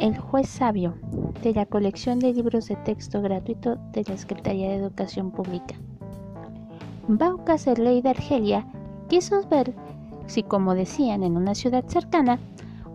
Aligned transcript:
El 0.00 0.16
juez 0.16 0.48
sabio 0.48 0.94
de 1.42 1.52
la 1.52 1.66
colección 1.66 2.20
de 2.20 2.32
libros 2.32 2.68
de 2.68 2.76
texto 2.76 3.20
gratuito 3.20 3.76
de 3.92 4.02
la 4.08 4.16
Secretaría 4.16 4.70
de 4.70 4.76
Educación 4.76 5.30
Pública. 5.30 5.74
Baucas, 7.06 7.66
el 7.66 8.02
de 8.02 8.08
Argelia, 8.08 8.66
quiso 9.10 9.46
ver 9.50 9.74
si, 10.26 10.42
como 10.42 10.74
decían 10.74 11.22
en 11.22 11.36
una 11.36 11.54
ciudad 11.54 11.84
cercana, 11.86 12.38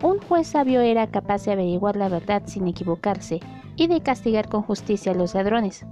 un 0.02 0.18
juez 0.18 0.48
sabio 0.48 0.80
era 0.80 1.06
capaz 1.06 1.44
de 1.44 1.52
averiguar 1.52 1.94
la 1.94 2.08
verdad 2.08 2.42
sin 2.46 2.66
equivocarse 2.66 3.38
y 3.76 3.86
de 3.86 4.00
castigar 4.00 4.48
con 4.48 4.62
justicia 4.62 5.12
a 5.12 5.14
los 5.14 5.32
ladrones. 5.32 5.86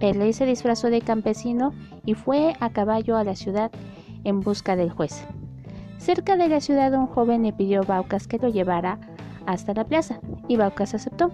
El 0.00 0.14
rey 0.14 0.32
se 0.32 0.46
disfrazó 0.46 0.88
de 0.88 1.02
campesino 1.02 1.74
y 2.06 2.14
fue 2.14 2.54
a 2.60 2.70
caballo 2.70 3.18
a 3.18 3.24
la 3.24 3.36
ciudad 3.36 3.70
en 4.24 4.40
busca 4.40 4.74
del 4.74 4.88
juez. 4.88 5.26
Cerca 5.98 6.38
de 6.38 6.48
la 6.48 6.62
ciudad 6.62 6.94
un 6.94 7.08
joven 7.08 7.42
le 7.42 7.52
pidió 7.52 7.82
a 7.82 7.84
Baucas 7.84 8.26
que 8.26 8.38
lo 8.38 8.48
llevara 8.48 8.98
hasta 9.46 9.74
la 9.74 9.84
plaza 9.84 10.20
y 10.48 10.56
Baucas 10.56 10.94
aceptó. 10.94 11.30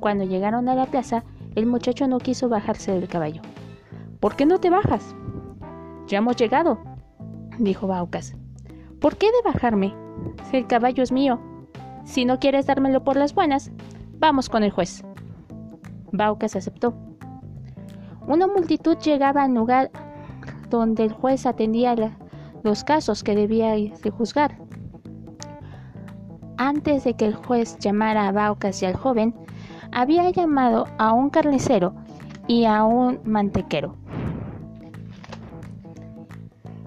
Cuando 0.00 0.24
llegaron 0.24 0.68
a 0.68 0.74
la 0.74 0.86
plaza, 0.86 1.24
el 1.54 1.66
muchacho 1.66 2.08
no 2.08 2.18
quiso 2.18 2.48
bajarse 2.48 2.92
del 2.92 3.08
caballo. 3.08 3.42
¿Por 4.20 4.36
qué 4.36 4.46
no 4.46 4.58
te 4.58 4.70
bajas? 4.70 5.14
Ya 6.06 6.18
hemos 6.18 6.36
llegado, 6.36 6.78
dijo 7.58 7.86
Baucas. 7.86 8.34
¿Por 9.00 9.16
qué 9.16 9.26
de 9.26 9.52
bajarme? 9.52 9.94
Si 10.50 10.56
el 10.56 10.66
caballo 10.66 11.02
es 11.02 11.12
mío. 11.12 11.40
Si 12.04 12.24
no 12.24 12.38
quieres 12.38 12.66
dármelo 12.66 13.04
por 13.04 13.16
las 13.16 13.34
buenas, 13.34 13.70
vamos 14.18 14.48
con 14.48 14.62
el 14.62 14.70
juez. 14.70 15.04
Baucas 16.12 16.56
aceptó. 16.56 16.94
Una 18.26 18.46
multitud 18.46 18.96
llegaba 18.98 19.42
al 19.42 19.54
lugar 19.54 19.90
donde 20.70 21.04
el 21.04 21.12
juez 21.12 21.46
atendía 21.46 21.94
los 22.62 22.84
casos 22.84 23.22
que 23.22 23.34
debía 23.34 23.72
de 23.72 24.10
juzgar. 24.10 24.61
Antes 26.64 27.02
de 27.02 27.14
que 27.14 27.26
el 27.26 27.34
juez 27.34 27.76
llamara 27.80 28.28
a 28.28 28.30
Baucas 28.30 28.80
y 28.82 28.86
al 28.86 28.94
joven, 28.94 29.34
había 29.90 30.30
llamado 30.30 30.86
a 30.96 31.12
un 31.12 31.28
carnicero 31.28 31.92
y 32.46 32.66
a 32.66 32.84
un 32.84 33.18
mantequero. 33.24 33.96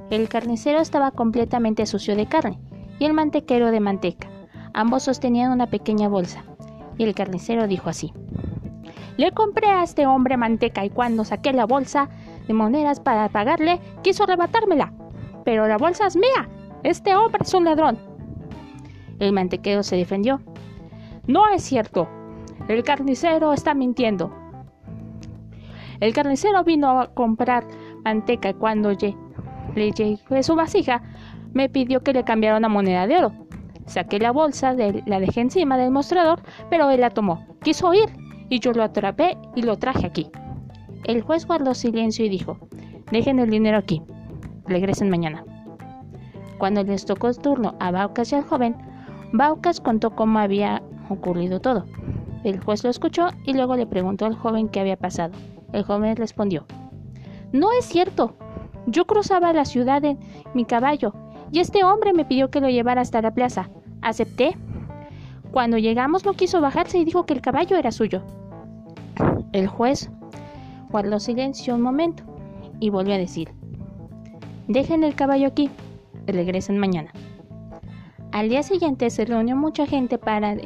El 0.10 0.30
carnicero 0.30 0.80
estaba 0.80 1.12
completamente 1.12 1.86
sucio 1.88 2.16
de 2.16 2.26
carne 2.26 2.58
y 3.00 3.04
el 3.04 3.12
mantequero 3.12 3.70
de 3.70 3.82
manteca. 3.82 4.30
Ambos 4.74 5.04
sostenían 5.04 5.52
una 5.52 5.68
pequeña 5.68 6.08
bolsa. 6.08 6.46
Y 6.98 7.04
el 7.04 7.14
carnicero 7.14 7.68
dijo 7.68 7.90
así. 7.90 8.14
Le 9.18 9.34
compré 9.34 9.68
a 9.68 9.84
este 9.84 10.08
hombre 10.08 10.38
manteca 10.38 10.86
y 10.86 10.90
cuando 10.90 11.26
saqué 11.26 11.52
la 11.52 11.66
bolsa 11.66 12.08
de 12.48 12.54
monedas 12.54 13.02
para 13.02 13.28
pagarle, 13.28 13.82
quiso 14.04 14.24
arrebatármela. 14.24 14.94
Pero 15.44 15.68
la 15.68 15.78
bolsa 15.78 16.08
es 16.08 16.16
mía. 16.16 16.48
Este 16.84 17.14
hombre 17.14 17.42
es 17.44 17.54
un 17.54 17.66
ladrón. 17.66 18.15
El 19.20 19.34
mantequero 19.34 19.84
se 19.84 19.96
defendió. 19.96 20.42
No 21.28 21.48
es 21.50 21.64
cierto. 21.64 22.08
El 22.68 22.84
carnicero 22.84 23.54
está 23.54 23.74
mintiendo. 23.74 24.32
El 26.00 26.14
carnicero 26.14 26.64
vino 26.64 27.00
a 27.00 27.14
comprar 27.14 27.66
manteca 28.04 28.54
cuando 28.54 28.92
le 28.92 29.92
llegué 29.92 30.44
su 30.44 30.56
vasija, 30.56 31.02
me 31.54 31.70
pidió 31.70 32.02
que 32.02 32.14
le 32.14 32.24
cambiara 32.24 32.58
una 32.58 32.70
moneda 32.70 33.08
de 33.08 33.18
oro. 33.18 33.32
Saqué 33.86 34.20
la 34.20 34.32
bolsa, 34.32 34.74
la 34.74 35.20
dejé 35.20 35.42
encima 35.42 35.78
del 35.78 35.92
mostrador, 35.92 36.42
pero 36.70 36.90
él 36.90 37.02
la 37.02 37.12
tomó. 37.12 37.46
Quiso 37.62 37.94
ir 37.94 38.10
y 38.50 38.60
yo 38.60 38.74
lo 38.74 38.84
atrapé 38.84 39.38
y 39.56 39.62
lo 39.62 39.78
traje 39.78 40.06
aquí. 40.06 40.30
El 41.06 41.22
juez 41.22 41.46
guardó 41.46 41.74
silencio 41.74 42.26
y 42.26 42.30
dijo, 42.30 42.58
dejen 43.12 43.40
el 43.40 43.50
dinero 43.50 43.78
aquí, 43.78 44.02
regresen 44.66 45.10
mañana. 45.10 45.46
Cuando 46.58 46.84
les 46.84 47.06
tocó 47.06 47.28
el 47.28 47.38
turno 47.38 47.76
a 47.80 47.92
Baucas 47.92 48.32
y 48.32 48.36
al 48.36 48.44
joven, 48.44 48.76
Baucas 49.38 49.82
contó 49.82 50.12
cómo 50.12 50.40
había 50.40 50.82
ocurrido 51.10 51.60
todo. 51.60 51.86
El 52.46 52.64
juez 52.64 52.86
lo 52.86 52.90
escuchó 52.90 53.28
y 53.44 53.54
luego 53.54 53.76
le 53.76 53.86
preguntó 53.86 54.26
al 54.26 54.34
joven 54.34 54.70
qué 54.70 54.80
había 54.80 54.96
pasado. 54.96 55.34
El 55.74 55.84
joven 55.84 56.16
respondió, 56.16 56.66
No 57.52 57.74
es 57.78 57.84
cierto. 57.84 58.36
Yo 58.88 59.06
cruzaba 59.06 59.52
la 59.52 59.66
ciudad 59.66 60.06
en 60.06 60.20
mi 60.54 60.64
caballo 60.64 61.14
y 61.52 61.60
este 61.60 61.84
hombre 61.84 62.14
me 62.14 62.24
pidió 62.24 62.50
que 62.50 62.62
lo 62.62 62.70
llevara 62.70 63.02
hasta 63.02 63.22
la 63.22 63.34
plaza. 63.34 63.70
Acepté. 64.02 64.56
Cuando 65.52 65.78
llegamos 65.78 66.24
no 66.24 66.34
quiso 66.34 66.62
bajarse 66.62 66.98
y 66.98 67.04
dijo 67.04 67.26
que 67.26 67.34
el 67.34 67.42
caballo 67.42 67.76
era 67.76 67.92
suyo. 67.92 68.22
El 69.52 69.68
juez 69.68 70.10
guardó 70.92 71.20
silencio 71.20 71.76
un 71.76 71.82
momento 71.82 72.24
y 72.80 72.90
volvió 72.90 73.16
a 73.16 73.18
decir, 73.18 73.50
dejen 74.70 75.04
el 75.04 75.16
caballo 75.16 75.48
aquí, 75.48 75.70
regresen 76.26 76.78
mañana. 76.78 77.12
Al 78.36 78.50
día 78.50 78.64
siguiente 78.64 79.10
se 79.12 79.24
reunió 79.24 79.56
mucha 79.56 79.86
gente 79.86 80.18
para 80.18 80.58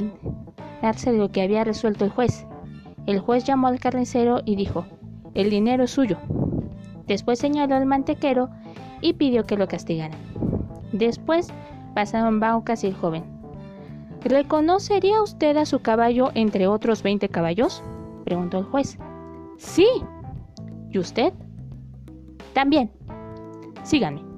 darse 0.82 1.14
lo 1.14 1.30
que 1.30 1.44
había 1.44 1.64
resuelto 1.64 2.04
el 2.04 2.10
juez. 2.10 2.48
El 3.06 3.20
juez 3.20 3.44
llamó 3.44 3.68
al 3.68 3.80
carnicero 3.80 4.42
y 4.44 4.56
dijo, 4.56 4.88
el 5.36 5.52
dinero 5.52 5.84
es 5.84 5.92
suyo. 5.92 6.18
Después 7.06 7.38
señaló 7.38 7.76
al 7.76 7.86
mantequero 7.86 8.50
y 9.02 9.14
pidió 9.14 9.46
que 9.46 9.56
lo 9.56 9.68
castigaran. 9.68 10.18
Después 10.94 11.54
pasaron 11.94 12.40
Baucas 12.40 12.84
y 12.84 12.88
el 12.88 12.96
joven. 12.96 13.24
¿Reconocería 14.24 15.22
usted 15.22 15.56
a 15.56 15.68
su 15.68 15.84
caballo 15.84 16.32
entre 16.34 16.66
otros 16.66 17.04
20 17.04 17.30
caballos? 17.30 17.84
preguntó 18.26 18.58
el 18.58 18.64
juez. 18.64 18.98
Sí. 19.60 19.88
¿Y 20.90 20.98
usted? 20.98 21.34
También. 22.54 22.90
Síganme. 23.84 24.29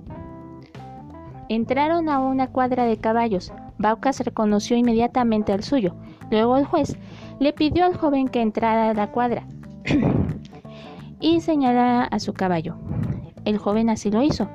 Entraron 1.52 2.08
a 2.08 2.20
una 2.20 2.48
cuadra 2.48 2.86
de 2.86 2.96
caballos. 2.96 3.52
Baucas 3.78 4.22
reconoció 4.22 4.78
inmediatamente 4.78 5.52
al 5.52 5.64
suyo. 5.64 5.96
Luego 6.30 6.56
el 6.56 6.64
juez 6.64 6.96
le 7.42 7.52
pidió 7.52 7.84
al 7.84 7.98
joven 7.98 8.30
que 8.30 8.42
entrara 8.42 8.90
a 8.90 8.94
la 8.94 9.12
cuadra 9.12 9.46
y 11.20 11.42
señalara 11.42 12.06
a 12.06 12.20
su 12.20 12.32
caballo. 12.32 12.78
El 13.44 13.58
joven 13.58 13.90
así 13.90 14.10
lo 14.10 14.24
hizo. 14.24 14.48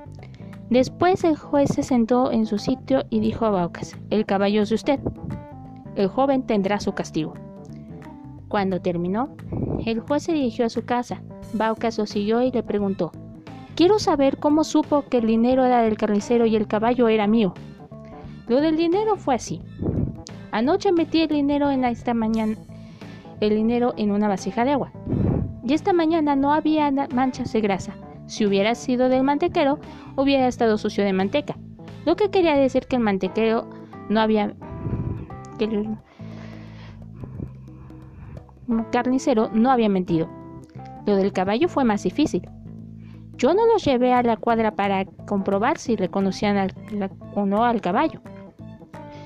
Después 0.71 1.23
el 1.25 1.37
juez 1.37 1.69
se 1.69 1.83
sentó 1.83 2.33
en 2.33 2.47
su 2.47 2.57
sitio 2.57 3.05
y 3.11 3.21
dijo 3.21 3.45
a 3.45 3.51
Baucas, 3.51 3.95
el 4.09 4.25
caballo 4.25 4.63
es 4.63 4.71
de 4.71 4.77
usted. 4.77 5.01
El 5.97 6.09
joven 6.09 6.45
tendrá 6.45 6.81
su 6.81 6.95
castigo. 6.95 7.35
Cuando 8.49 8.81
terminó, 8.81 9.37
el 9.85 10.01
juez 10.01 10.23
se 10.23 10.33
dirigió 10.33 10.65
a 10.65 10.71
su 10.71 10.87
casa. 10.87 11.21
Baucas 11.53 11.99
lo 11.99 12.07
siguió 12.07 12.41
y 12.41 12.51
le 12.51 12.63
preguntó, 12.63 13.13
Quiero 13.77 13.99
saber 13.99 14.39
cómo 14.39 14.65
supo 14.65 15.03
que 15.03 15.19
el 15.19 15.27
dinero 15.27 15.63
era 15.63 15.83
del 15.83 15.99
carnicero 15.99 16.47
y 16.47 16.57
el 16.57 16.67
caballo 16.67 17.09
era 17.09 17.27
mío. 17.27 17.53
Lo 18.49 18.63
del 18.63 18.79
dinero 18.79 19.19
fue 19.19 19.35
así. 19.35 19.61
Anoche 20.51 20.93
metí 20.93 21.21
el 21.21 21.29
dinero 21.29 21.71
en 21.71 21.85
esta 21.85 22.15
mañana, 22.15 22.57
el 23.39 23.51
dinero 23.55 23.93
en 23.99 24.13
una 24.13 24.29
vasija 24.29 24.65
de 24.65 24.73
agua. 24.73 24.93
Y 25.63 25.75
esta 25.75 25.93
mañana 25.93 26.37
no 26.37 26.55
había 26.55 26.91
manchas 27.13 27.53
de 27.53 27.61
grasa. 27.61 27.93
Si 28.25 28.47
hubiera 28.47 28.75
sido 28.75 29.11
del 29.11 29.25
mantequero, 29.25 29.79
hubiera 30.17 30.49
estado 30.49 30.79
sucio 30.79 31.05
de 31.05 31.13
manteca. 31.13 31.59
Lo 32.07 32.17
que 32.17 32.31
quería 32.31 32.57
decir 32.57 32.87
que 32.87 32.97
el 32.97 33.03
mantequero 33.03 33.69
no 34.09 34.21
había... 34.21 34.55
que 35.59 35.65
el 35.65 35.99
carnicero 38.91 39.51
no 39.53 39.71
había 39.71 39.91
mentido. 39.91 40.31
Lo 41.05 41.15
del 41.17 41.35
caballo 41.35 41.69
fue 41.69 41.85
más 41.85 42.05
difícil. 42.05 42.49
Yo 43.39 43.53
no 43.53 43.67
los 43.67 43.85
llevé 43.85 44.15
a 44.15 44.23
la 44.23 44.39
cuadra 44.39 44.71
para 44.71 45.05
comprobar 45.05 45.77
si 45.77 45.95
reconocían 45.95 46.73
o 47.35 47.45
no 47.45 47.65
al 47.65 47.83
caballo, 47.83 48.21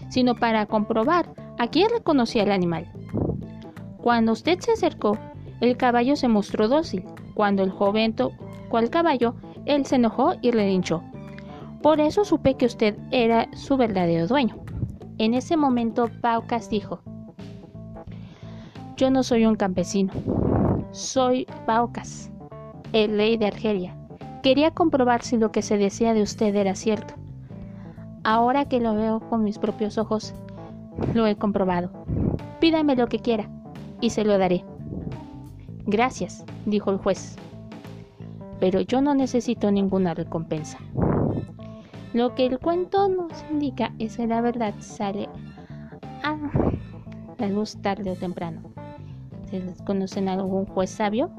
sino 0.09 0.34
para 0.34 0.66
comprobar 0.66 1.28
a 1.59 1.69
quién 1.69 1.88
reconocía 1.91 2.43
el 2.43 2.50
animal. 2.50 2.91
Cuando 3.98 4.32
usted 4.32 4.59
se 4.59 4.72
acercó, 4.72 5.16
el 5.60 5.76
caballo 5.76 6.16
se 6.16 6.26
mostró 6.26 6.69
dócil. 6.69 7.04
Cuando 7.34 7.62
el 7.62 7.71
joven 7.71 8.16
al 8.72 8.91
caballo, 8.91 9.34
él 9.66 9.87
se 9.87 9.97
enojó 9.97 10.34
y 10.41 10.50
relinchó. 10.50 11.03
Por 11.83 12.01
eso 12.01 12.24
supe 12.24 12.54
que 12.54 12.66
usted 12.66 12.97
era 13.10 13.48
su 13.54 13.77
verdadero 13.77 14.27
dueño. 14.27 14.56
En 15.18 15.34
ese 15.34 15.56
momento 15.56 16.10
Paucas 16.21 16.68
dijo, 16.68 17.01
Yo 18.97 19.10
no 19.10 19.22
soy 19.22 19.47
un 19.47 19.54
campesino, 19.54 20.13
soy 20.91 21.47
Paucas, 21.66 22.33
el 22.92 23.16
rey 23.16 23.36
de 23.36 23.47
Argelia. 23.47 24.00
Quería 24.42 24.71
comprobar 24.71 25.22
si 25.22 25.37
lo 25.37 25.53
que 25.53 25.63
se 25.63 25.78
decía 25.78 26.15
de 26.15 26.22
usted 26.22 26.54
era 26.54 26.75
cierto. 26.75 27.15
Ahora 28.25 28.66
que 28.66 28.81
lo 28.81 28.95
veo 28.95 29.21
con 29.21 29.45
mis 29.45 29.59
propios 29.59 29.98
ojos, 29.98 30.34
lo 31.15 31.27
he 31.27 31.37
comprobado. 31.37 31.91
Pídame 32.60 32.97
lo 32.97 33.09
que 33.09 33.21
quiera 33.21 33.48
y 34.01 34.10
se 34.10 34.25
lo 34.25 34.37
daré. 34.39 34.65
Gracias, 35.87 36.45
dijo 36.66 36.91
el 36.91 36.98
juez 36.98 37.37
pero 38.60 38.83
yo 38.83 39.01
no 39.01 39.15
necesito 39.15 39.72
ninguna 39.72 40.15
recompensa. 40.15 40.78
Lo 42.13 42.34
que 42.34 42.47
el 42.47 42.59
cuento 42.59 43.09
nos 43.09 43.33
indica 43.51 43.92
es 43.98 44.19
que 44.19 44.27
la 44.27 44.42
verdad 44.42 44.75
sale 44.78 45.28
a 46.22 46.37
la 47.39 47.48
luz 47.48 47.81
tarde 47.81 48.10
o 48.10 48.16
temprano. 48.16 48.60
¿Se 49.51 49.63
conocen 49.84 50.28
algún 50.28 50.66
juez 50.66 50.91
sabio? 50.91 51.31